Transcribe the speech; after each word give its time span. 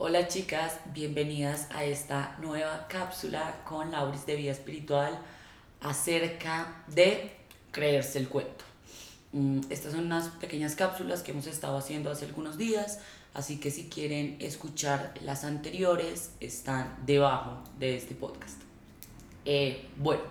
Hola 0.00 0.28
chicas, 0.28 0.78
bienvenidas 0.94 1.66
a 1.72 1.82
esta 1.82 2.36
nueva 2.40 2.86
cápsula 2.86 3.56
con 3.64 3.90
Lauris 3.90 4.26
de 4.26 4.36
Vida 4.36 4.52
Espiritual 4.52 5.18
acerca 5.80 6.84
de 6.86 7.32
creerse 7.72 8.20
el 8.20 8.28
cuento. 8.28 8.64
Mm, 9.32 9.62
estas 9.70 9.94
son 9.94 10.04
unas 10.06 10.28
pequeñas 10.28 10.76
cápsulas 10.76 11.24
que 11.24 11.32
hemos 11.32 11.48
estado 11.48 11.76
haciendo 11.76 12.12
hace 12.12 12.26
algunos 12.26 12.56
días, 12.56 13.00
así 13.34 13.58
que 13.58 13.72
si 13.72 13.88
quieren 13.88 14.36
escuchar 14.38 15.14
las 15.24 15.42
anteriores 15.42 16.30
están 16.38 16.96
debajo 17.04 17.64
de 17.80 17.96
este 17.96 18.14
podcast. 18.14 18.62
Eh, 19.46 19.84
bueno, 19.96 20.22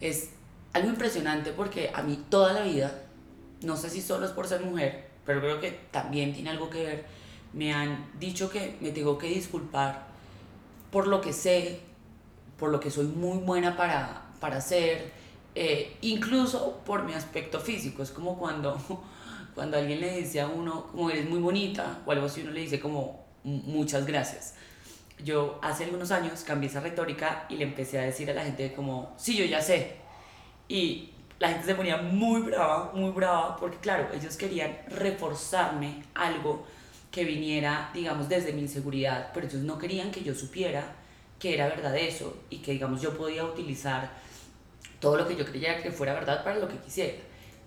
es 0.00 0.30
algo 0.74 0.90
impresionante 0.90 1.50
porque 1.50 1.90
a 1.92 2.04
mí 2.04 2.24
toda 2.30 2.52
la 2.52 2.62
vida, 2.62 3.02
no 3.62 3.76
sé 3.76 3.90
si 3.90 4.00
solo 4.00 4.26
es 4.26 4.30
por 4.30 4.46
ser 4.46 4.60
mujer, 4.60 5.08
pero 5.26 5.40
creo 5.40 5.60
que 5.60 5.72
también 5.90 6.32
tiene 6.32 6.50
algo 6.50 6.70
que 6.70 6.84
ver 6.84 7.20
me 7.52 7.72
han 7.72 8.10
dicho 8.18 8.50
que 8.50 8.76
me 8.80 8.90
tengo 8.90 9.18
que 9.18 9.28
disculpar 9.28 10.06
por 10.90 11.06
lo 11.06 11.20
que 11.20 11.32
sé, 11.32 11.80
por 12.58 12.70
lo 12.70 12.80
que 12.80 12.90
soy 12.90 13.06
muy 13.06 13.38
buena 13.38 13.76
para, 13.76 14.22
para 14.40 14.56
hacer, 14.56 15.12
eh, 15.54 15.96
incluso 16.02 16.80
por 16.84 17.04
mi 17.04 17.14
aspecto 17.14 17.60
físico. 17.60 18.02
Es 18.02 18.10
como 18.10 18.38
cuando, 18.38 18.78
cuando 19.54 19.78
alguien 19.78 20.00
le 20.00 20.18
dice 20.18 20.40
a 20.40 20.46
uno, 20.46 20.86
como 20.88 21.10
eres 21.10 21.28
muy 21.28 21.38
bonita, 21.38 21.98
o 22.06 22.12
algo 22.12 22.26
así, 22.26 22.42
uno 22.42 22.52
le 22.52 22.60
dice 22.60 22.80
como 22.80 23.24
muchas 23.44 24.06
gracias. 24.06 24.54
Yo 25.24 25.58
hace 25.62 25.84
algunos 25.84 26.10
años 26.10 26.42
cambié 26.44 26.68
esa 26.68 26.80
retórica 26.80 27.46
y 27.48 27.56
le 27.56 27.64
empecé 27.64 27.98
a 27.98 28.02
decir 28.02 28.30
a 28.30 28.34
la 28.34 28.44
gente 28.44 28.72
como, 28.72 29.14
sí, 29.16 29.36
yo 29.36 29.44
ya 29.44 29.60
sé. 29.60 29.96
Y 30.68 31.10
la 31.38 31.48
gente 31.48 31.66
se 31.66 31.74
ponía 31.74 31.98
muy 31.98 32.42
brava, 32.42 32.92
muy 32.94 33.10
brava, 33.10 33.56
porque 33.56 33.78
claro, 33.78 34.08
ellos 34.14 34.36
querían 34.36 34.78
reforzarme 34.88 36.04
algo 36.14 36.64
que 37.10 37.24
viniera, 37.24 37.90
digamos, 37.92 38.28
desde 38.28 38.52
mi 38.52 38.62
inseguridad, 38.62 39.30
pero 39.34 39.46
ellos 39.46 39.62
no 39.62 39.78
querían 39.78 40.10
que 40.10 40.22
yo 40.22 40.34
supiera 40.34 40.96
que 41.38 41.54
era 41.54 41.68
verdad 41.68 41.96
eso 41.96 42.36
y 42.50 42.58
que, 42.58 42.72
digamos, 42.72 43.00
yo 43.00 43.16
podía 43.16 43.44
utilizar 43.44 44.10
todo 45.00 45.16
lo 45.16 45.26
que 45.26 45.36
yo 45.36 45.44
creía 45.44 45.82
que 45.82 45.90
fuera 45.90 46.12
verdad 46.12 46.44
para 46.44 46.58
lo 46.58 46.68
que 46.68 46.76
quisiera. 46.76 47.14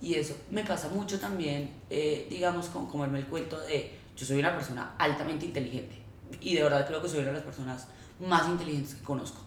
Y 0.01 0.15
eso 0.15 0.37
me 0.51 0.63
pasa 0.63 0.89
mucho 0.89 1.19
también, 1.19 1.71
eh, 1.89 2.27
digamos, 2.29 2.67
con 2.67 2.87
comerme 2.87 3.19
el 3.19 3.25
cuento 3.25 3.59
de 3.59 3.91
yo 4.15 4.25
soy 4.25 4.37
una 4.37 4.53
persona 4.55 4.95
altamente 4.99 5.45
inteligente 5.45 5.95
y 6.39 6.55
de 6.55 6.63
verdad 6.63 6.85
creo 6.87 7.01
que 7.01 7.09
soy 7.09 7.19
una 7.19 7.29
de 7.29 7.33
las 7.33 7.43
personas 7.43 7.87
más 8.19 8.47
inteligentes 8.47 8.95
que 8.95 9.03
conozco. 9.03 9.41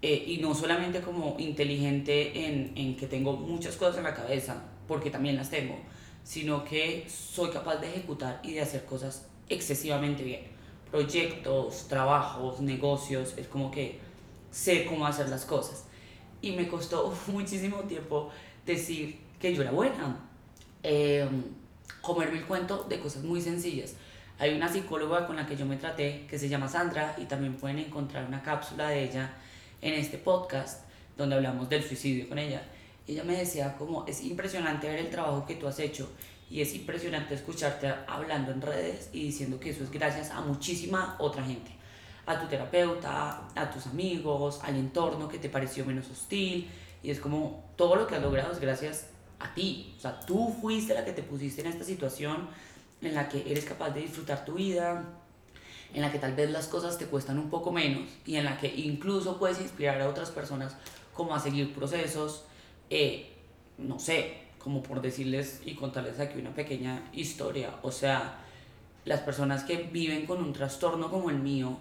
Eh, 0.00 0.24
y 0.28 0.36
no 0.38 0.54
solamente 0.54 1.00
como 1.00 1.34
inteligente 1.40 2.46
en, 2.46 2.72
en 2.76 2.96
que 2.96 3.08
tengo 3.08 3.32
muchas 3.32 3.76
cosas 3.76 3.98
en 3.98 4.04
la 4.04 4.14
cabeza, 4.14 4.62
porque 4.86 5.10
también 5.10 5.34
las 5.36 5.50
tengo, 5.50 5.76
sino 6.24 6.64
que 6.64 7.06
soy 7.08 7.50
capaz 7.50 7.76
de 7.76 7.88
ejecutar 7.88 8.40
y 8.42 8.52
de 8.52 8.60
hacer 8.60 8.84
cosas 8.84 9.26
excesivamente 9.48 10.22
bien. 10.22 10.42
Proyectos, 10.90 11.88
trabajos, 11.88 12.60
negocios, 12.60 13.34
es 13.36 13.46
como 13.46 13.70
que 13.70 13.98
sé 14.50 14.86
cómo 14.86 15.06
hacer 15.06 15.28
las 15.28 15.44
cosas. 15.44 15.84
Y 16.40 16.52
me 16.52 16.68
costó 16.68 17.14
muchísimo 17.28 17.78
tiempo 17.80 18.30
decir 18.66 19.18
que 19.40 19.54
yo 19.54 19.62
era 19.62 19.70
buena. 19.70 20.18
Em, 20.82 21.42
comerme 22.00 22.38
el 22.38 22.46
cuento 22.46 22.84
de 22.88 23.00
cosas 23.00 23.22
muy 23.24 23.40
sencillas. 23.40 23.94
Hay 24.38 24.54
una 24.54 24.72
psicóloga 24.72 25.26
con 25.26 25.36
la 25.36 25.46
que 25.46 25.56
yo 25.56 25.66
me 25.66 25.76
traté 25.76 26.26
que 26.30 26.38
se 26.38 26.48
llama 26.48 26.68
Sandra 26.68 27.16
y 27.18 27.24
también 27.24 27.54
pueden 27.56 27.78
encontrar 27.78 28.26
una 28.26 28.42
cápsula 28.42 28.88
de 28.88 29.04
ella 29.04 29.34
en 29.82 29.94
este 29.94 30.16
podcast 30.16 30.84
donde 31.16 31.34
hablamos 31.34 31.68
del 31.68 31.82
suicidio 31.82 32.28
con 32.28 32.38
ella 32.38 32.62
ella 33.08 33.24
me 33.24 33.36
decía 33.36 33.76
como 33.76 34.06
es 34.06 34.22
impresionante 34.22 34.88
ver 34.88 34.98
el 34.98 35.10
trabajo 35.10 35.46
que 35.46 35.54
tú 35.56 35.66
has 35.66 35.78
hecho 35.78 36.08
y 36.50 36.60
es 36.60 36.74
impresionante 36.74 37.34
escucharte 37.34 37.92
hablando 38.06 38.52
en 38.52 38.62
redes 38.62 39.10
y 39.12 39.24
diciendo 39.24 39.60
que 39.60 39.70
eso 39.70 39.84
es 39.84 39.90
gracias 39.90 40.30
a 40.30 40.40
muchísima 40.40 41.16
otra 41.18 41.42
gente, 41.44 41.70
a 42.26 42.40
tu 42.40 42.46
terapeuta, 42.46 43.48
a 43.54 43.70
tus 43.70 43.86
amigos, 43.86 44.60
al 44.62 44.76
entorno 44.76 45.28
que 45.28 45.38
te 45.38 45.48
pareció 45.48 45.84
menos 45.84 46.10
hostil. 46.10 46.70
Y 47.02 47.10
es 47.10 47.20
como 47.20 47.64
todo 47.76 47.96
lo 47.96 48.06
que 48.06 48.16
has 48.16 48.22
logrado 48.22 48.52
es 48.52 48.60
gracias 48.60 49.08
a 49.38 49.54
ti, 49.54 49.94
o 49.96 50.00
sea, 50.00 50.18
tú 50.20 50.54
fuiste 50.60 50.94
la 50.94 51.04
que 51.04 51.12
te 51.12 51.22
pusiste 51.22 51.60
en 51.60 51.68
esta 51.68 51.84
situación 51.84 52.48
en 53.00 53.14
la 53.14 53.28
que 53.28 53.48
eres 53.48 53.64
capaz 53.64 53.90
de 53.90 54.00
disfrutar 54.00 54.44
tu 54.44 54.54
vida, 54.54 55.04
en 55.94 56.02
la 56.02 56.10
que 56.10 56.18
tal 56.18 56.34
vez 56.34 56.50
las 56.50 56.66
cosas 56.66 56.98
te 56.98 57.06
cuestan 57.06 57.38
un 57.38 57.48
poco 57.48 57.70
menos 57.70 58.08
y 58.26 58.36
en 58.36 58.44
la 58.44 58.58
que 58.58 58.66
incluso 58.74 59.38
puedes 59.38 59.60
inspirar 59.60 60.00
a 60.00 60.08
otras 60.08 60.30
personas 60.30 60.76
como 61.14 61.34
a 61.34 61.40
seguir 61.40 61.72
procesos, 61.72 62.44
eh, 62.90 63.32
no 63.78 63.98
sé, 63.98 64.38
como 64.58 64.82
por 64.82 65.00
decirles 65.00 65.62
y 65.64 65.74
contarles 65.74 66.20
aquí 66.20 66.38
una 66.38 66.54
pequeña 66.54 67.08
historia, 67.12 67.76
o 67.82 67.90
sea, 67.90 68.40
las 69.04 69.20
personas 69.20 69.64
que 69.64 69.76
viven 69.76 70.26
con 70.26 70.42
un 70.42 70.52
trastorno 70.52 71.10
como 71.10 71.30
el 71.30 71.38
mío, 71.38 71.78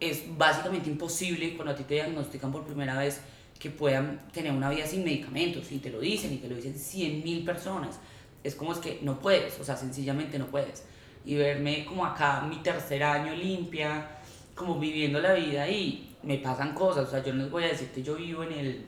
es 0.00 0.24
básicamente 0.36 0.90
imposible 0.90 1.54
cuando 1.54 1.72
a 1.72 1.76
ti 1.76 1.84
te 1.84 1.94
diagnostican 1.94 2.50
por 2.50 2.64
primera 2.64 2.98
vez 2.98 3.20
que 3.58 3.70
puedan 3.70 4.20
tener 4.32 4.50
una 4.50 4.68
vida 4.68 4.84
sin 4.84 5.04
medicamentos 5.04 5.70
y 5.70 5.78
te 5.78 5.90
lo 5.90 6.00
dicen 6.00 6.32
y 6.32 6.38
te 6.38 6.48
lo 6.48 6.56
dicen 6.56 6.76
100 6.76 7.22
mil 7.22 7.44
personas. 7.44 8.00
Es 8.42 8.56
como 8.56 8.72
es 8.72 8.78
que 8.78 8.98
no 9.02 9.20
puedes, 9.20 9.60
o 9.60 9.64
sea, 9.64 9.76
sencillamente 9.76 10.40
no 10.40 10.46
puedes. 10.46 10.84
Y 11.24 11.36
verme 11.36 11.84
como 11.84 12.04
acá, 12.04 12.40
mi 12.40 12.56
tercer 12.56 13.04
año 13.04 13.32
limpia, 13.36 14.18
como 14.56 14.80
viviendo 14.80 15.20
la 15.20 15.34
vida 15.34 15.68
y 15.68 16.16
me 16.24 16.38
pasan 16.38 16.74
cosas, 16.74 17.06
o 17.06 17.10
sea, 17.10 17.22
yo 17.22 17.32
no 17.32 17.44
les 17.44 17.52
voy 17.52 17.62
a 17.62 17.68
decir 17.68 17.90
que 17.94 18.02
yo 18.02 18.16
vivo 18.16 18.42
en 18.42 18.52
el 18.52 18.86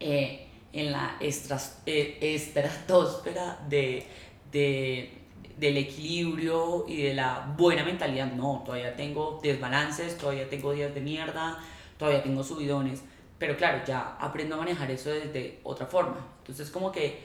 eh, 0.00 0.48
en 0.72 0.92
la 0.92 1.16
eh, 1.20 2.18
estratosfera 2.20 3.58
de, 3.68 4.06
de, 4.50 5.18
del 5.58 5.76
equilibrio 5.76 6.86
y 6.88 7.02
de 7.02 7.14
la 7.14 7.54
buena 7.56 7.84
mentalidad. 7.84 8.32
No, 8.32 8.62
todavía 8.64 8.96
tengo 8.96 9.38
desbalances, 9.42 10.16
todavía 10.16 10.48
tengo 10.48 10.72
días 10.72 10.94
de 10.94 11.00
mierda, 11.00 11.58
todavía 11.98 12.22
tengo 12.22 12.42
subidones. 12.42 13.02
Pero 13.38 13.56
claro, 13.56 13.82
ya 13.86 14.16
aprendo 14.20 14.56
a 14.56 14.58
manejar 14.58 14.90
eso 14.90 15.10
desde 15.10 15.60
otra 15.64 15.86
forma. 15.86 16.26
Entonces 16.40 16.70
como 16.70 16.92
que 16.92 17.20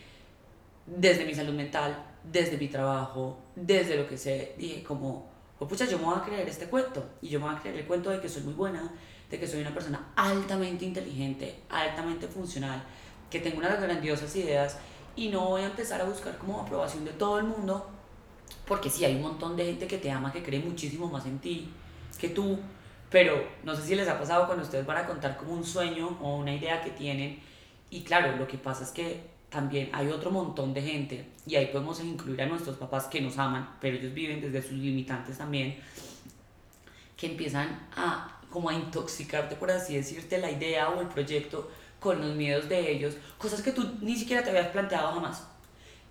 desde 0.86 1.26
mi 1.26 1.34
salud 1.34 1.54
mental, 1.54 2.04
desde 2.24 2.58
mi 2.58 2.68
trabajo, 2.68 3.38
desde 3.56 3.98
lo 3.98 4.08
que 4.08 4.18
sé, 4.18 4.54
dije 4.58 4.84
como, 4.84 5.30
pues 5.58 5.70
pucha, 5.70 5.86
yo 5.86 5.98
me 5.98 6.06
voy 6.06 6.16
a 6.18 6.24
creer 6.24 6.48
este 6.48 6.68
cuento. 6.68 7.04
Y 7.22 7.30
yo 7.30 7.40
me 7.40 7.48
voy 7.48 7.56
a 7.56 7.60
creer 7.60 7.78
el 7.78 7.86
cuento 7.86 8.10
de 8.10 8.20
que 8.20 8.30
soy 8.30 8.44
muy 8.44 8.54
buena, 8.54 8.92
de 9.30 9.40
que 9.40 9.48
soy 9.48 9.62
una 9.62 9.74
persona 9.74 10.08
altamente 10.16 10.86
inteligente, 10.86 11.60
altamente 11.70 12.28
funcional, 12.28 12.84
que 13.30 13.40
tengo 13.40 13.58
unas 13.58 13.82
grandiosas 13.82 14.36
ideas 14.36 14.78
y 15.16 15.30
no 15.30 15.50
voy 15.50 15.62
a 15.62 15.68
empezar 15.68 16.02
a 16.02 16.06
buscar 16.06 16.38
como 16.38 16.62
aprobación 16.62 17.06
de 17.06 17.12
todo 17.12 17.40
el 17.40 17.46
mundo, 17.46 17.90
porque 18.68 18.90
sí, 18.90 19.06
hay 19.06 19.16
un 19.16 19.22
montón 19.22 19.56
de 19.56 19.66
gente 19.66 19.88
que 19.88 19.98
te 19.98 20.12
ama, 20.12 20.32
que 20.32 20.44
cree 20.44 20.60
muchísimo 20.60 21.10
más 21.10 21.26
en 21.26 21.40
ti 21.40 21.70
que 22.20 22.30
tú, 22.30 22.60
pero 23.10 23.44
no 23.64 23.76
sé 23.76 23.84
si 23.84 23.96
les 23.96 24.08
ha 24.08 24.18
pasado 24.18 24.46
cuando 24.46 24.64
ustedes 24.64 24.86
van 24.86 24.98
a 24.98 25.06
contar 25.06 25.38
como 25.38 25.54
un 25.54 25.64
sueño 25.64 26.18
o 26.22 26.38
una 26.38 26.54
idea 26.54 26.82
que 26.82 26.92
tienen 26.92 27.40
y 27.90 28.02
claro, 28.02 28.36
lo 28.38 28.48
que 28.48 28.58
pasa 28.58 28.84
es 28.84 28.92
que 28.92 29.36
también 29.50 29.90
hay 29.94 30.08
otro 30.10 30.32
montón 30.32 30.74
de 30.74 30.82
gente 30.82 31.28
y 31.48 31.56
ahí 31.56 31.68
podemos 31.68 32.02
incluir 32.04 32.42
a 32.42 32.46
nuestros 32.46 32.78
papás 32.78 33.06
que 33.06 33.22
nos 33.22 33.38
aman, 33.38 33.70
pero 33.80 33.96
ellos 33.98 34.14
viven 34.14 34.42
desde 34.42 34.62
sus 34.62 34.78
limitantes 34.78 35.38
también, 35.38 35.78
que 37.16 37.28
empiezan 37.28 37.88
a 37.96 38.35
como 38.56 38.70
a 38.70 38.74
intoxicarte, 38.74 39.58
por 39.58 39.70
así 39.70 39.98
decirte, 39.98 40.38
la 40.38 40.50
idea 40.50 40.88
o 40.88 41.02
el 41.02 41.10
proyecto 41.10 41.70
con 42.00 42.22
los 42.22 42.38
miedos 42.38 42.70
de 42.70 42.90
ellos, 42.90 43.16
cosas 43.38 43.62
que 43.62 43.74
tú 43.74 43.98
ni 44.00 44.16
siquiera 44.16 44.46
te 44.46 44.50
habías 44.50 44.70
planteado 44.70 45.12
jamás. 45.12 45.46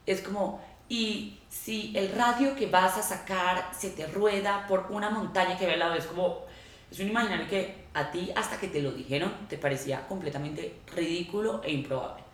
Es 0.05 0.21
como, 0.21 0.63
y 0.87 1.41
si 1.49 1.97
el 1.97 2.13
radio 2.13 2.55
que 2.55 2.67
vas 2.67 2.99
a 2.99 3.03
sacar 3.03 3.71
se 3.75 3.89
te 3.89 4.07
rueda 4.07 4.67
por 4.69 4.89
una 4.91 5.09
montaña 5.09 5.57
que 5.57 5.65
ve 5.65 5.73
al 5.73 5.79
lado, 5.79 5.95
es 5.95 6.05
como, 6.05 6.45
es 6.91 7.01
un 7.01 7.09
imaginario 7.09 7.49
que 7.49 7.87
a 7.95 8.11
ti 8.11 8.31
hasta 8.37 8.61
que 8.61 8.69
te 8.69 8.83
lo 8.83 8.93
dijeron 8.93 9.33
te 9.49 9.57
parecía 9.57 10.07
completamente 10.07 10.81
ridículo 10.95 11.63
e 11.65 11.73
improbable. 11.73 12.25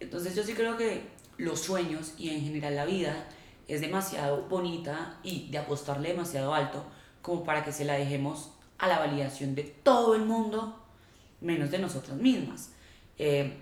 Entonces 0.00 0.34
yo 0.34 0.42
sí 0.42 0.54
creo 0.54 0.76
que 0.76 1.06
los 1.36 1.60
sueños 1.60 2.14
y 2.18 2.30
en 2.30 2.40
general 2.40 2.74
la 2.74 2.84
vida 2.84 3.28
es 3.68 3.80
demasiado 3.80 4.42
bonita 4.48 5.20
y 5.22 5.48
de 5.50 5.58
apostarle 5.58 6.08
demasiado 6.08 6.52
alto 6.52 6.84
como 7.22 7.44
para 7.44 7.64
que 7.64 7.70
se 7.70 7.84
la 7.84 7.94
dejemos 7.94 8.55
a 8.78 8.88
la 8.88 8.98
validación 8.98 9.54
de 9.54 9.62
todo 9.62 10.14
el 10.14 10.22
mundo, 10.22 10.78
menos 11.40 11.70
de 11.70 11.78
nosotras 11.78 12.16
mismas. 12.16 12.70
Eh, 13.18 13.56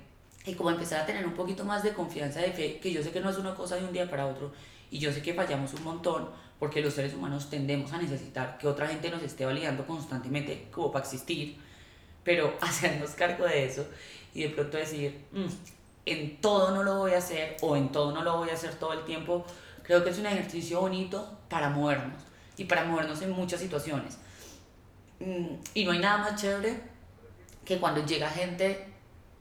y 0.47 0.55
como 0.55 0.71
empezar 0.71 1.01
a 1.01 1.07
tener 1.07 1.27
un 1.27 1.35
poquito 1.35 1.65
más 1.65 1.83
de 1.83 1.93
confianza 1.95 2.41
de 2.41 2.53
fe, 2.53 2.79
que 2.79 2.93
yo 2.93 3.03
sé 3.03 3.11
que 3.11 3.21
no 3.21 3.31
es 3.31 3.39
una 3.39 3.55
cosa 3.55 3.77
de 3.77 3.85
un 3.85 3.93
día 3.93 4.11
para 4.11 4.27
otro, 4.27 4.53
y 4.91 4.99
yo 4.99 5.13
sé 5.13 5.23
que 5.23 5.35
fallamos 5.35 5.73
un 5.75 5.85
montón, 5.85 6.29
porque 6.59 6.81
los 6.81 6.95
seres 6.95 7.15
humanos 7.15 7.51
tendemos 7.51 7.93
a 7.93 7.99
necesitar 7.99 8.59
que 8.59 8.69
otra 8.69 8.87
gente 8.87 9.11
nos 9.11 9.23
esté 9.23 9.45
validando 9.45 9.87
constantemente 9.87 10.69
como 10.71 10.93
para 10.93 11.05
existir, 11.05 11.57
pero 12.23 12.55
hacernos 12.61 13.11
cargo 13.11 13.45
de 13.45 13.65
eso 13.65 13.87
y 14.35 14.43
de 14.43 14.51
pronto 14.51 14.77
decir, 14.77 15.25
mm, 15.33 15.47
en 16.07 16.41
todo 16.41 16.75
no 16.75 16.83
lo 16.83 16.99
voy 16.99 17.13
a 17.13 17.19
hacer 17.19 17.57
o 17.63 17.77
en 17.77 17.91
todo 17.91 18.13
no 18.13 18.23
lo 18.23 18.39
voy 18.39 18.51
a 18.51 18.55
hacer 18.55 18.75
todo 18.75 18.93
el 18.93 19.05
tiempo, 19.05 19.45
creo 19.83 20.05
que 20.05 20.11
es 20.11 20.19
un 20.19 20.27
ejercicio 20.27 20.81
bonito 20.81 21.39
para 21.49 21.71
movernos 21.71 22.23
y 22.57 22.65
para 22.65 22.85
movernos 22.85 23.23
en 23.23 23.31
muchas 23.31 23.61
situaciones. 23.61 24.19
Mm, 25.25 25.55
y 25.73 25.85
no 25.85 25.93
hay 25.93 26.01
nada 26.01 26.19
más 26.19 26.41
chévere 26.41 26.79
que 27.65 27.79
cuando 27.79 28.05
llega 28.05 28.29
gente 28.29 28.87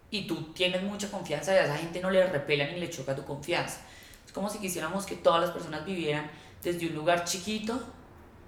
y 0.09 0.25
tú 0.27 0.53
tienes 0.53 0.81
mucha 0.81 1.09
confianza 1.11 1.53
y 1.53 1.57
a 1.57 1.65
esa 1.65 1.75
gente 1.75 1.99
no 1.99 2.09
le 2.09 2.25
repela 2.25 2.65
ni 2.65 2.79
le 2.79 2.89
choca 2.89 3.15
tu 3.15 3.25
confianza. 3.25 3.81
Es 4.25 4.31
como 4.31 4.49
si 4.49 4.59
quisiéramos 4.59 5.05
que 5.05 5.15
todas 5.15 5.41
las 5.41 5.51
personas 5.51 5.85
vivieran 5.85 6.29
desde 6.63 6.87
un 6.87 6.95
lugar 6.95 7.25
chiquito 7.25 7.81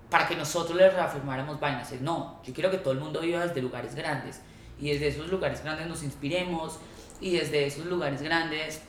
para 0.09 0.27
que 0.27 0.35
nosotros 0.35 0.77
les 0.77 0.93
reafirmáramos 0.93 1.59
vainas. 1.59 1.91
No, 1.99 2.41
yo 2.45 2.53
quiero 2.53 2.71
que 2.71 2.77
todo 2.77 2.93
el 2.93 2.99
mundo 2.99 3.19
viva 3.19 3.45
desde 3.45 3.61
lugares 3.61 3.95
grandes 3.95 4.39
y 4.79 4.91
desde 4.91 5.07
esos 5.07 5.27
lugares 5.27 5.61
grandes 5.61 5.87
nos 5.87 6.03
inspiremos 6.03 6.79
y 7.19 7.31
desde 7.31 7.65
esos 7.65 7.85
lugares 7.87 8.21
grandes 8.21 8.81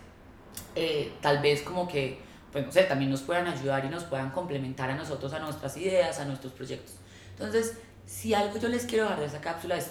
eh, 0.77 1.13
tal 1.21 1.41
vez 1.41 1.63
como 1.63 1.89
que, 1.89 2.21
pues 2.53 2.65
no 2.65 2.71
sé, 2.71 2.85
también 2.85 3.11
nos 3.11 3.23
puedan 3.23 3.49
ayudar 3.49 3.85
y 3.85 3.89
nos 3.89 4.05
puedan 4.05 4.31
complementar 4.31 4.91
a 4.91 4.95
nosotros, 4.95 5.33
a 5.33 5.41
nuestras 5.41 5.77
ideas, 5.79 6.21
a 6.21 6.25
nuestros 6.27 6.53
proyectos. 6.53 6.95
Entonces, 7.31 7.79
si 8.07 8.35
algo 8.35 8.59
yo 8.59 8.69
les 8.69 8.85
quiero 8.85 9.05
dejar 9.05 9.21
de 9.21 9.27
esa 9.27 9.41
cápsula 9.41 9.77
es, 9.77 9.91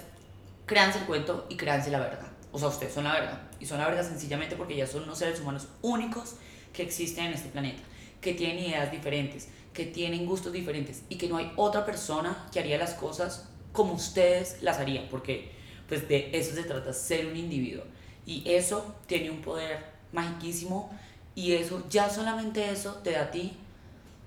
créanse 0.65 0.99
el 0.99 1.05
cuento 1.05 1.45
y 1.49 1.57
créanse 1.57 1.91
la 1.91 1.99
verdad. 1.99 2.27
O 2.51 2.57
sea, 2.57 2.69
ustedes 2.69 2.93
son 2.93 3.03
la 3.03 3.13
verdad. 3.13 3.41
Y 3.59 3.65
son 3.65 3.79
la 3.79 3.87
verdad 3.87 4.07
sencillamente 4.07 4.55
porque 4.55 4.75
ya 4.75 4.87
son 4.87 5.03
unos 5.03 5.19
seres 5.19 5.41
humanos 5.41 5.67
únicos 5.81 6.35
que 6.73 6.83
existen 6.83 7.25
en 7.25 7.33
este 7.33 7.49
planeta, 7.49 7.83
que 8.21 8.33
tienen 8.33 8.59
ideas 8.59 8.91
diferentes, 8.91 9.49
que 9.73 9.85
tienen 9.85 10.25
gustos 10.25 10.53
diferentes 10.53 11.03
y 11.09 11.17
que 11.17 11.27
no 11.27 11.37
hay 11.37 11.51
otra 11.57 11.85
persona 11.85 12.47
que 12.51 12.59
haría 12.59 12.77
las 12.77 12.93
cosas 12.93 13.49
como 13.73 13.93
ustedes 13.93 14.61
las 14.61 14.79
harían, 14.79 15.07
porque 15.09 15.51
pues 15.87 16.07
de 16.07 16.29
eso 16.33 16.55
se 16.55 16.63
trata, 16.63 16.93
ser 16.93 17.27
un 17.27 17.35
individuo. 17.35 17.83
Y 18.25 18.49
eso 18.49 18.95
tiene 19.05 19.29
un 19.29 19.41
poder 19.41 19.85
magiquísimo 20.11 20.89
y 21.35 21.53
eso, 21.53 21.83
ya 21.89 22.09
solamente 22.09 22.71
eso 22.71 22.93
te 23.03 23.11
da 23.11 23.23
a 23.23 23.31
ti 23.31 23.57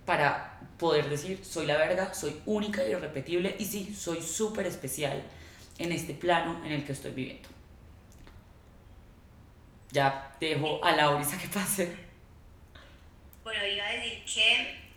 para 0.04 0.57
poder 0.78 1.08
decir, 1.10 1.44
soy 1.44 1.66
la 1.66 1.76
verga, 1.76 2.14
soy 2.14 2.40
única 2.46 2.86
y 2.86 2.92
irrepetible 2.92 3.56
y 3.58 3.64
sí, 3.64 3.94
soy 3.94 4.22
súper 4.22 4.66
especial 4.66 5.22
en 5.78 5.92
este 5.92 6.14
plano 6.14 6.64
en 6.64 6.72
el 6.72 6.84
que 6.84 6.92
estoy 6.92 7.12
viviendo. 7.12 7.48
Ya 9.90 10.36
dejo 10.38 10.84
a 10.84 10.92
Laurisa 10.92 11.38
que 11.38 11.48
pase. 11.48 11.96
Bueno, 13.42 13.66
iba 13.66 13.86
a 13.86 13.92
decir 13.92 14.22
que 14.24 14.88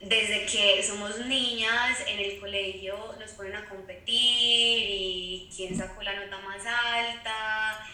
desde 0.00 0.44
que 0.46 0.82
somos 0.82 1.16
niñas 1.26 1.98
en 2.08 2.18
el 2.18 2.40
colegio 2.40 2.96
nos 3.20 3.30
ponen 3.32 3.54
a 3.54 3.64
competir 3.68 4.08
y 4.08 5.50
quién 5.54 5.76
sacó 5.76 6.02
la 6.02 6.14
nota 6.14 6.38
más 6.38 6.66
alta 6.66 7.86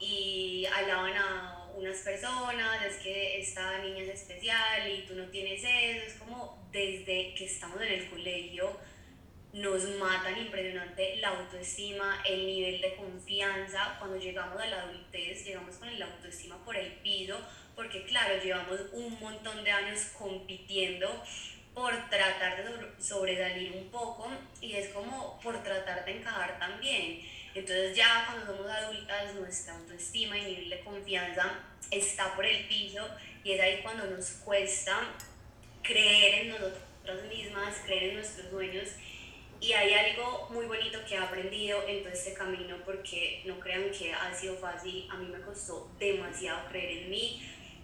y 0.00 0.66
alaban 0.66 1.16
a 1.16 1.53
unas 1.84 1.98
personas, 1.98 2.82
es 2.86 2.96
que 2.96 3.40
esta 3.40 3.78
niña 3.78 4.04
es 4.04 4.20
especial 4.20 4.90
y 4.90 5.06
tú 5.06 5.14
no 5.14 5.26
tienes 5.26 5.62
eso, 5.62 6.06
es 6.06 6.14
como 6.14 6.66
desde 6.72 7.34
que 7.34 7.44
estamos 7.44 7.80
en 7.82 7.92
el 7.92 8.10
colegio 8.10 8.76
nos 9.52 9.84
matan 10.00 10.36
impresionante 10.38 11.16
la 11.18 11.28
autoestima, 11.28 12.22
el 12.24 12.46
nivel 12.46 12.80
de 12.80 12.96
confianza, 12.96 13.96
cuando 14.00 14.18
llegamos 14.18 14.60
a 14.60 14.66
la 14.66 14.82
adultez 14.82 15.44
llegamos 15.44 15.76
con 15.76 15.96
la 15.98 16.06
autoestima 16.06 16.56
por 16.64 16.76
el 16.76 16.90
piso, 16.94 17.38
porque 17.76 18.04
claro, 18.04 18.42
llevamos 18.42 18.80
un 18.92 19.20
montón 19.20 19.62
de 19.62 19.70
años 19.70 20.06
compitiendo 20.18 21.08
por 21.74 21.92
tratar 22.08 22.64
de 22.64 23.02
sobresalir 23.02 23.72
un 23.72 23.90
poco 23.90 24.28
y 24.60 24.74
es 24.74 24.88
como 24.88 25.38
por 25.40 25.62
tratar 25.62 26.04
de 26.04 26.18
encajar 26.18 26.58
también. 26.58 27.20
Entonces 27.54 27.96
ya 27.96 28.26
cuando 28.26 28.46
somos 28.46 28.70
adultas 28.70 29.34
nuestra 29.34 29.74
autoestima 29.74 30.36
y 30.38 30.44
nivel 30.44 30.70
de 30.70 30.80
confianza 30.80 31.60
está 31.90 32.34
por 32.34 32.44
el 32.44 32.66
piso 32.66 33.06
y 33.44 33.52
es 33.52 33.60
ahí 33.60 33.80
cuando 33.82 34.06
nos 34.06 34.28
cuesta 34.44 35.14
creer 35.82 36.42
en 36.42 36.48
nosotras 36.48 37.22
mismas, 37.28 37.76
creer 37.84 38.04
en 38.04 38.14
nuestros 38.16 38.50
sueños 38.50 38.88
y 39.60 39.72
hay 39.72 39.94
algo 39.94 40.48
muy 40.50 40.66
bonito 40.66 40.98
que 41.08 41.14
he 41.14 41.18
aprendido 41.18 41.86
en 41.86 42.02
todo 42.02 42.12
este 42.12 42.34
camino 42.34 42.76
porque 42.84 43.42
no 43.44 43.58
crean 43.60 43.90
que 43.90 44.12
ha 44.12 44.34
sido 44.34 44.56
fácil, 44.56 45.06
a 45.10 45.16
mí 45.16 45.26
me 45.26 45.40
costó 45.40 45.90
demasiado 45.98 46.68
creer 46.68 47.04
en 47.04 47.10
mí 47.10 47.40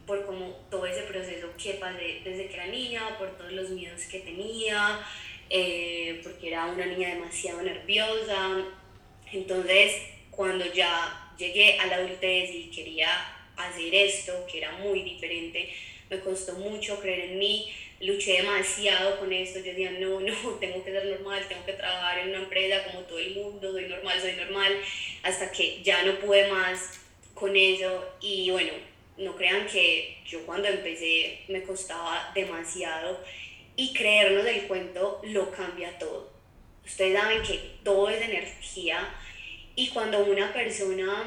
por 0.06 0.26
como 0.26 0.48
todo 0.70 0.86
ese 0.86 1.02
proceso 1.02 1.48
que 1.56 1.74
pasé 1.74 2.20
desde 2.24 2.48
que 2.48 2.54
era 2.54 2.66
niña, 2.66 3.16
por 3.18 3.36
todos 3.38 3.52
los 3.52 3.70
miedos 3.70 4.02
que 4.10 4.20
tenía, 4.20 5.00
eh, 5.48 6.20
porque 6.22 6.48
era 6.48 6.66
una 6.66 6.84
niña 6.84 7.10
demasiado 7.10 7.62
nerviosa. 7.62 8.64
Entonces, 9.32 9.96
cuando 10.30 10.64
ya 10.72 11.32
llegué 11.38 11.78
a 11.78 11.86
la 11.86 11.96
adultez 11.96 12.50
y 12.52 12.70
quería 12.70 13.08
hacer 13.56 13.94
esto, 13.94 14.46
que 14.50 14.58
era 14.58 14.72
muy 14.72 15.02
diferente, 15.02 15.72
me 16.08 16.20
costó 16.20 16.54
mucho 16.54 17.00
creer 17.00 17.30
en 17.30 17.38
mí, 17.38 17.72
luché 18.00 18.38
demasiado 18.38 19.18
con 19.18 19.32
esto, 19.32 19.58
yo 19.60 19.66
decía, 19.66 19.92
no, 19.92 20.20
no, 20.20 20.34
tengo 20.60 20.82
que 20.84 20.90
ser 20.90 21.04
normal, 21.06 21.44
tengo 21.48 21.64
que 21.64 21.74
trabajar 21.74 22.18
en 22.18 22.30
una 22.30 22.38
empresa 22.38 22.84
como 22.84 23.00
todo 23.00 23.18
el 23.18 23.34
mundo, 23.34 23.72
soy 23.72 23.86
normal, 23.86 24.20
soy 24.20 24.32
normal, 24.32 24.76
hasta 25.22 25.52
que 25.52 25.82
ya 25.82 26.02
no 26.04 26.18
pude 26.18 26.48
más 26.48 27.00
con 27.34 27.56
eso 27.56 28.04
y 28.20 28.50
bueno, 28.50 28.72
no 29.16 29.36
crean 29.36 29.66
que 29.66 30.18
yo 30.26 30.44
cuando 30.46 30.68
empecé 30.68 31.40
me 31.48 31.62
costaba 31.62 32.32
demasiado 32.34 33.22
y 33.76 33.92
creernos 33.92 34.46
el 34.46 34.62
cuento 34.66 35.20
lo 35.24 35.50
cambia 35.50 35.98
todo. 35.98 36.30
Ustedes 36.84 37.18
saben 37.18 37.42
que 37.42 37.58
todo 37.84 38.08
es 38.10 38.20
energía 38.20 39.14
y 39.80 39.88
cuando 39.88 40.26
una 40.26 40.52
persona, 40.52 41.24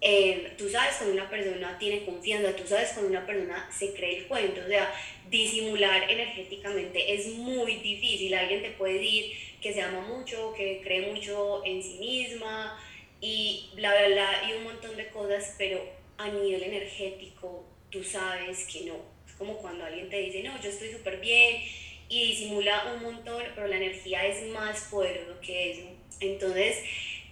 eh, 0.00 0.54
tú 0.58 0.68
sabes 0.68 0.96
cuando 0.96 1.14
una 1.14 1.30
persona 1.30 1.78
tiene 1.78 2.04
confianza, 2.04 2.56
tú 2.56 2.66
sabes 2.66 2.90
cuando 2.94 3.10
una 3.10 3.24
persona 3.24 3.70
se 3.70 3.94
cree 3.94 4.18
el 4.18 4.26
cuento, 4.26 4.60
o 4.64 4.66
sea, 4.66 4.92
disimular 5.30 6.10
energéticamente 6.10 7.14
es 7.14 7.28
muy 7.28 7.76
difícil. 7.76 8.34
Alguien 8.34 8.62
te 8.62 8.70
puede 8.70 8.94
decir 8.94 9.36
que 9.62 9.72
se 9.72 9.82
ama 9.82 10.00
mucho, 10.00 10.52
que 10.52 10.80
cree 10.82 11.12
mucho 11.12 11.64
en 11.64 11.80
sí 11.80 11.98
misma 12.00 12.76
y 13.20 13.70
bla, 13.76 13.94
bla, 13.94 14.08
bla, 14.08 14.50
y 14.50 14.54
un 14.54 14.64
montón 14.64 14.96
de 14.96 15.06
cosas, 15.10 15.54
pero 15.56 15.80
a 16.18 16.28
nivel 16.28 16.64
energético 16.64 17.64
tú 17.88 18.02
sabes 18.02 18.66
que 18.66 18.80
no. 18.80 18.96
Es 19.28 19.34
como 19.34 19.58
cuando 19.58 19.84
alguien 19.84 20.10
te 20.10 20.18
dice, 20.18 20.42
no, 20.42 20.60
yo 20.60 20.70
estoy 20.70 20.90
súper 20.90 21.20
bien 21.20 21.62
y 22.08 22.30
disimula 22.30 22.94
un 22.96 23.02
montón, 23.04 23.44
pero 23.54 23.68
la 23.68 23.76
energía 23.76 24.26
es 24.26 24.44
más 24.48 24.88
poderosa 24.90 25.40
que 25.40 25.70
eso. 25.70 25.88
Entonces, 26.18 26.78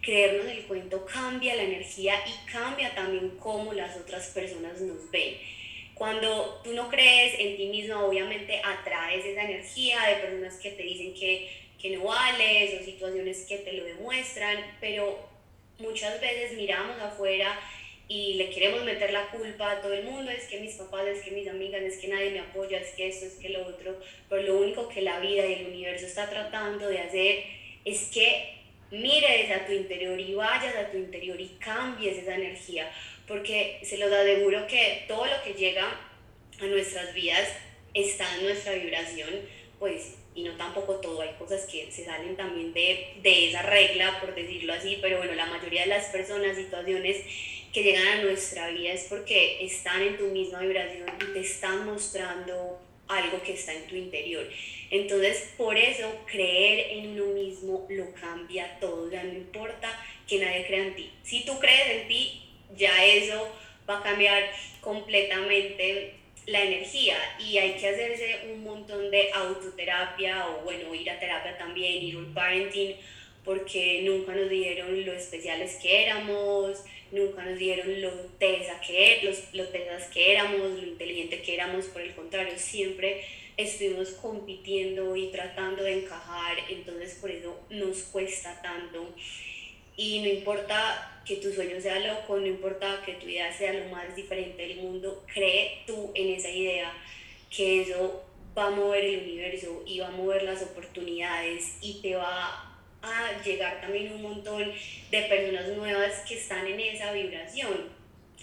creernos 0.09 0.47
el 0.47 0.63
cuento 0.63 1.05
cambia 1.05 1.55
la 1.55 1.65
energía 1.65 2.15
y 2.27 2.51
cambia 2.51 2.95
también 2.95 3.37
cómo 3.39 3.75
las 3.75 3.95
otras 3.95 4.29
personas 4.29 4.81
nos 4.81 5.11
ven. 5.11 5.37
Cuando 5.93 6.63
tú 6.65 6.73
no 6.73 6.89
crees 6.89 7.39
en 7.39 7.59
ti 7.59 7.67
mismo, 7.67 8.07
obviamente 8.07 8.59
atraes 8.65 9.23
esa 9.27 9.43
energía 9.43 10.01
de 10.07 10.23
personas 10.23 10.55
que 10.61 10.71
te 10.71 10.83
dicen 10.83 11.13
que, 11.13 11.51
que 11.79 11.91
no 11.91 12.05
vales 12.05 12.81
o 12.81 12.85
situaciones 12.87 13.45
que 13.47 13.59
te 13.59 13.75
lo 13.75 13.85
demuestran, 13.85 14.57
pero 14.81 15.29
muchas 15.79 16.19
veces 16.23 16.57
miramos 16.57 16.99
afuera 17.03 17.61
y 18.09 18.35
le 18.35 18.49
queremos 18.49 18.85
meter 18.85 19.13
la 19.13 19.31
culpa 19.31 19.73
a 19.73 19.83
todo 19.83 19.93
el 19.93 20.05
mundo, 20.05 20.31
es 20.31 20.47
que 20.47 20.61
mis 20.61 20.77
papás, 20.77 21.07
es 21.07 21.23
que 21.23 21.33
mis 21.33 21.49
amigas, 21.49 21.83
es 21.83 21.99
que 21.99 22.09
nadie 22.09 22.31
me 22.31 22.41
apoya, 22.41 22.81
es 22.81 22.95
que 22.95 23.09
esto, 23.09 23.27
es 23.27 23.35
que 23.35 23.51
lo 23.51 23.67
otro, 23.67 24.01
pero 24.31 24.41
lo 24.41 24.57
único 24.57 24.89
que 24.89 25.03
la 25.03 25.21
vida 25.21 25.45
y 25.45 25.53
el 25.53 25.67
universo 25.67 26.07
está 26.07 26.31
tratando 26.31 26.89
de 26.89 26.99
hacer 26.99 27.45
es 27.85 28.11
que 28.11 28.58
mires 28.91 29.51
a 29.51 29.67
tu 29.67 29.73
interior 29.73 30.19
y 30.19 30.35
vayas 30.35 30.75
a 30.77 30.91
tu 30.91 30.97
interior 30.97 31.41
y 31.41 31.49
cambies 31.59 32.19
esa 32.19 32.35
energía, 32.35 32.91
porque 33.27 33.81
se 33.83 33.99
los 33.99 34.11
aseguro 34.11 34.67
que 34.67 35.05
todo 35.07 35.27
lo 35.27 35.43
que 35.45 35.55
llega 35.55 35.85
a 36.61 36.67
nuestras 36.67 37.15
vidas 37.15 37.49
está 37.95 38.37
en 38.37 38.45
nuestra 38.45 38.73
vibración, 38.73 39.31
pues, 39.79 40.17
y 40.35 40.43
no 40.43 40.57
tampoco 40.57 40.97
todo, 40.97 41.21
hay 41.21 41.35
cosas 41.39 41.67
que 41.67 41.91
se 41.91 42.05
salen 42.05 42.37
también 42.37 42.73
de, 42.73 43.15
de 43.23 43.49
esa 43.49 43.63
regla, 43.63 44.21
por 44.21 44.35
decirlo 44.35 44.73
así, 44.73 44.99
pero 45.01 45.19
bueno, 45.19 45.35
la 45.35 45.47
mayoría 45.47 45.83
de 45.83 45.89
las 45.89 46.07
personas, 46.07 46.57
situaciones, 46.57 47.25
que 47.73 47.83
llegan 47.83 48.07
a 48.07 48.23
nuestra 48.23 48.69
vida 48.71 48.93
es 48.93 49.05
porque 49.05 49.65
están 49.65 50.01
en 50.03 50.17
tu 50.17 50.27
misma 50.27 50.61
vibración 50.61 51.07
y 51.21 51.33
te 51.35 51.41
están 51.41 51.85
mostrando 51.85 52.81
algo 53.09 53.43
que 53.43 53.55
está 53.55 53.73
en 53.75 53.87
tu 53.87 53.97
interior. 53.97 54.49
Entonces, 54.91 55.53
por 55.57 55.77
eso 55.77 56.11
creer 56.27 56.99
en 56.99 57.21
uno 57.21 57.33
mismo 57.35 57.87
lo 57.91 58.13
cambia 58.15 58.79
todo, 58.81 59.11
ya 59.11 59.23
no 59.23 59.33
importa 59.33 59.91
que 60.27 60.39
nadie 60.39 60.67
crea 60.67 60.87
en 60.87 60.95
ti. 60.95 61.11
Si 61.23 61.45
tú 61.45 61.59
crees 61.59 62.03
en 62.03 62.09
ti, 62.09 62.43
ya 62.77 63.05
eso 63.05 63.49
va 63.89 63.99
a 63.99 64.03
cambiar 64.03 64.45
completamente 64.81 66.15
la 66.47 66.63
energía 66.63 67.17
y 67.39 67.59
hay 67.59 67.73
que 67.73 67.89
hacerse 67.89 68.49
un 68.51 68.63
montón 68.63 69.11
de 69.11 69.31
autoterapia 69.33 70.49
o 70.49 70.65
bueno, 70.65 70.95
ir 70.95 71.11
a 71.11 71.21
terapia 71.21 71.59
también, 71.59 72.03
ir 72.03 72.17
al 72.17 72.27
parenting, 72.33 72.97
porque 73.45 74.03
nunca 74.05 74.35
nos 74.35 74.49
dijeron 74.49 75.05
lo 75.05 75.13
especiales 75.13 75.77
que 75.77 76.05
éramos, 76.05 76.85
nunca 77.13 77.45
nos 77.45 77.59
dieron 77.59 78.01
lo 78.01 78.11
tesa 78.39 78.81
que, 78.81 79.21
los, 79.23 79.55
lo 79.55 79.69
tesas 79.69 80.07
que 80.09 80.33
éramos, 80.33 80.61
lo 80.61 80.87
inteligente 80.87 81.43
que 81.43 81.55
éramos, 81.55 81.87
por 81.87 82.03
el 82.03 82.15
contrario, 82.15 82.55
siempre 82.57 83.25
estuvimos 83.57 84.11
compitiendo 84.11 85.17
y 85.17 85.29
tratando 85.29 85.83
de 85.83 86.05
encajar, 86.05 86.57
entonces 86.71 87.19
por 87.21 87.31
eso 87.31 87.61
nos 87.71 88.03
cuesta 88.05 88.61
tanto. 88.63 89.15
Y 89.97 90.21
no 90.21 90.29
importa 90.29 91.23
que 91.27 91.37
tu 91.37 91.53
sueño 91.53 91.81
sea 91.81 91.99
loco, 91.99 92.37
no 92.39 92.47
importa 92.47 93.03
que 93.05 93.15
tu 93.15 93.29
idea 93.29 93.53
sea 93.53 93.73
lo 93.73 93.87
más 93.87 94.15
diferente 94.15 94.63
del 94.63 94.77
mundo, 94.77 95.25
cree 95.33 95.83
tú 95.87 96.13
en 96.15 96.35
esa 96.35 96.51
idea 96.51 96.93
que 97.55 97.83
eso 97.83 98.25
va 98.57 98.69
a 98.69 98.71
mover 98.71 99.05
el 99.05 99.23
universo 99.23 99.83
y 99.87 99.99
va 99.99 100.09
a 100.09 100.13
mover 100.13 100.45
las 100.45 100.63
oportunidades 100.63 101.79
y 101.81 102.01
te 102.01 102.15
va 102.15 102.68
a 103.03 103.43
llegar 103.43 103.81
también 103.81 104.13
un 104.13 104.23
montón 104.23 104.73
de 105.11 105.23
personas 105.23 105.69
nuevas 105.69 106.21
que 106.27 106.35
están 106.35 106.67
en 106.67 106.81
esa 106.81 107.13
vibración. 107.13 107.89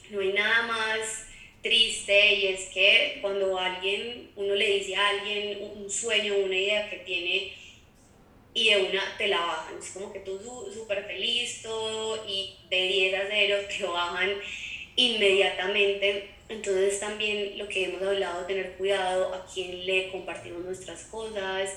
No 0.09 0.21
hay 0.21 0.33
nada 0.33 0.63
más 0.67 1.27
triste 1.61 2.35
y 2.35 2.47
es 2.47 2.69
que 2.69 3.17
cuando 3.21 3.57
alguien, 3.57 4.29
uno 4.35 4.53
le 4.53 4.77
dice 4.77 4.95
a 4.95 5.09
alguien 5.09 5.57
un 5.61 5.89
sueño, 5.89 6.35
una 6.37 6.55
idea 6.55 6.89
que 6.89 6.97
tiene 6.97 7.53
y 8.53 8.69
de 8.69 8.77
una 8.77 9.17
te 9.17 9.27
la 9.27 9.39
bajan, 9.39 9.77
es 9.79 9.89
como 9.89 10.13
que 10.13 10.19
tú 10.19 10.39
súper 10.73 11.03
feliz 11.05 11.61
todo 11.61 12.25
y 12.27 12.55
de 12.69 12.87
10 12.87 13.15
a 13.15 13.27
0 13.29 13.57
te 13.67 13.83
bajan 13.83 14.29
inmediatamente. 14.95 16.29
Entonces 16.47 16.99
también 16.99 17.57
lo 17.57 17.67
que 17.67 17.85
hemos 17.85 18.01
hablado, 18.03 18.45
tener 18.45 18.73
cuidado 18.73 19.33
a 19.33 19.45
quién 19.51 19.85
le 19.85 20.09
compartimos 20.09 20.63
nuestras 20.63 21.03
cosas, 21.05 21.75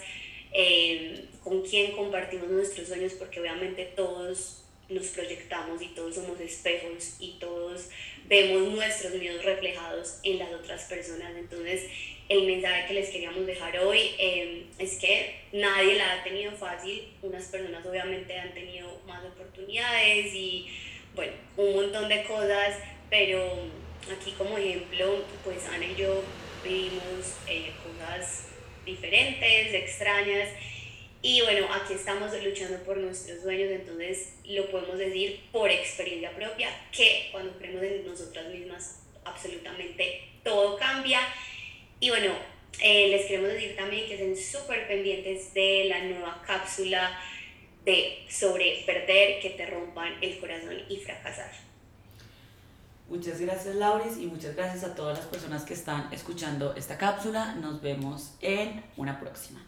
eh, 0.53 1.27
con 1.43 1.63
quién 1.63 1.93
compartimos 1.93 2.49
nuestros 2.49 2.89
sueños, 2.89 3.13
porque 3.15 3.41
obviamente 3.41 3.85
todos 3.97 4.63
nos 4.89 5.09
proyectamos 5.09 5.83
y 5.83 5.89
todos 5.89 6.15
somos 6.15 6.41
espejos 6.41 7.17
y 7.21 7.37
todos 7.39 7.91
vemos 8.27 8.73
nuestros 8.73 9.15
miedos 9.15 9.45
reflejados 9.45 10.21
en 10.23 10.39
las 10.39 10.53
otras 10.53 10.85
personas. 10.85 11.33
Entonces, 11.37 11.85
el 12.29 12.47
mensaje 12.47 12.89
que 12.89 12.95
les 12.95 13.09
queríamos 13.11 13.47
dejar 13.47 13.79
hoy 13.79 14.15
em, 14.19 14.65
es 14.79 14.99
que 14.99 15.41
nadie 15.53 15.95
la 15.95 16.13
ha 16.15 16.25
tenido 16.25 16.53
fácil. 16.53 17.09
Unas 17.23 17.47
personas 17.47 17.85
obviamente 17.87 18.39
han 18.39 18.53
tenido 18.53 19.01
más 19.07 19.25
oportunidades 19.25 20.35
y, 20.35 20.69
bueno, 21.15 21.33
un 21.57 21.75
montón 21.75 22.09
de 22.09 22.25
cosas, 22.25 22.77
pero 23.11 23.43
aquí 24.11 24.33
como 24.33 24.57
ejemplo, 24.59 25.25
pues 25.45 25.67
Ana 25.67 25.87
y 25.87 25.97
yo 25.97 26.23
vivimos 26.65 27.35
eh, 27.47 27.73
cosas 27.83 28.49
diferentes, 28.89 29.75
extrañas 29.75 30.49
y 31.21 31.41
bueno, 31.41 31.67
aquí 31.73 31.95
estamos 31.95 32.31
luchando 32.45 32.79
por 32.85 32.97
nuestros 32.97 33.43
sueños, 33.43 33.71
entonces 33.73 34.35
lo 34.45 34.71
podemos 34.71 34.99
decir 34.99 35.41
por 35.51 35.69
experiencia 35.69 36.31
propia, 36.31 36.69
que 36.93 37.29
cuando 37.33 37.59
creemos 37.59 37.83
en 37.83 38.07
nosotras 38.07 38.47
mismas, 38.47 39.03
absolutamente 39.25 40.23
todo 40.45 40.77
cambia. 40.77 41.21
Y 41.99 42.11
bueno, 42.11 42.33
eh, 42.81 43.09
les 43.09 43.27
queremos 43.27 43.53
decir 43.53 43.75
también 43.75 44.07
que 44.07 44.15
estén 44.15 44.37
súper 44.37 44.87
pendientes 44.87 45.53
de 45.55 45.87
la 45.89 46.05
nueva 46.05 46.41
cápsula 46.47 47.21
de 47.85 48.25
sobre 48.29 48.85
perder, 48.87 49.41
que 49.41 49.51
te 49.51 49.67
rompan 49.67 50.19
el 50.21 50.39
corazón 50.39 50.81
y 50.89 50.99
fracasar. 50.99 51.68
Muchas 53.09 53.41
gracias 53.41 53.75
Lauris 53.75 54.19
y 54.19 54.27
muchas 54.27 54.55
gracias 54.55 54.85
a 54.85 54.95
todas 54.95 55.17
las 55.17 55.27
personas 55.27 55.65
que 55.65 55.73
están 55.73 56.13
escuchando 56.13 56.75
esta 56.77 56.99
cápsula. 56.99 57.55
Nos 57.55 57.81
vemos 57.81 58.35
en 58.41 58.85
una 58.99 59.19
próxima. 59.19 59.61